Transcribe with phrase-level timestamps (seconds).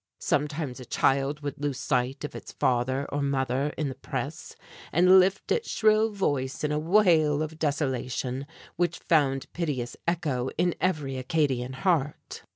[0.17, 4.55] Sometimes a child would lose sight of its father or mother in the press,
[4.91, 10.73] and lift its shrill voice in a wail of desolation which found piteous echo in
[10.79, 12.41] every Acadian heart.